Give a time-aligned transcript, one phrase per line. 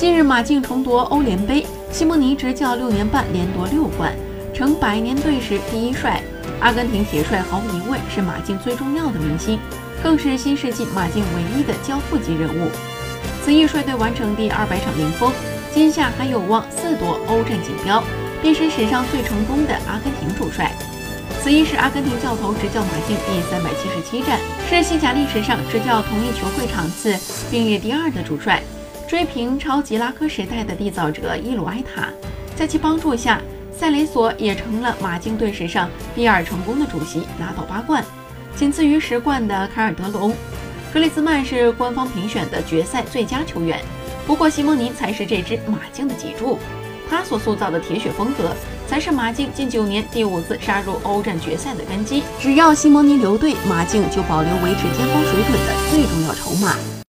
[0.00, 4.16] 近日，马竞重夺欧联杯，西蒙尼执教六年半，连夺六冠，
[4.54, 6.22] 成百年队史第一帅。
[6.58, 9.58] 阿根廷铁帅毫无疑问是马竞最重要的明星，
[10.02, 12.70] 更是新世纪马竞唯一的交付级人物。
[13.44, 15.30] 此役率队完成第二百场零封，
[15.70, 18.02] 今夏还有望四夺欧战锦标，
[18.40, 20.72] 便是史上最成功的阿根廷主帅。
[21.42, 27.14] 此役是阿根廷教头执教马竞第三百七十七战，是西甲历史上执教同一球会场次
[27.50, 28.62] 并列第二的主帅。
[29.10, 32.10] 追平超级拉科时代的缔造者伊鲁埃塔，
[32.54, 33.40] 在其帮助下，
[33.76, 38.04] 塞雷索也成了马竞队史上第二成功的主席，拿到八冠，
[38.54, 40.32] 仅次于十冠的凯尔德隆。
[40.94, 43.80] 格里兹曼是官方评选的决赛最佳球员，
[44.28, 46.56] 不过西蒙尼才是这支马竞的脊柱，
[47.10, 48.54] 他所塑造的铁血风格
[48.86, 52.22] 才是马竞近九年第五次杀入欧战决赛的根基。
[52.38, 56.76] 只要西蒙尼留队，马竞就保留维持巅峰水准的最重要筹码。